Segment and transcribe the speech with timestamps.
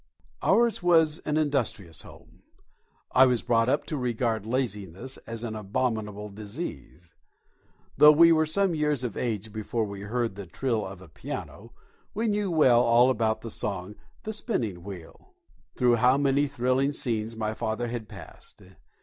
[0.41, 2.41] Ours was an industrious home.
[3.11, 7.13] I was brought up to regard laziness as an abominable disease.
[7.97, 11.73] Though we were some years of age before we heard the trill of a piano,
[12.15, 15.35] we knew well all about the song of "The Spinning Wheel."
[15.75, 18.63] Through how many thrilling scenes my father had passed!